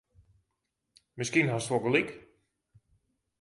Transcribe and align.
Miskien 1.17 1.51
hast 1.53 1.69
wol 1.69 1.81
gelyk. 1.85 2.09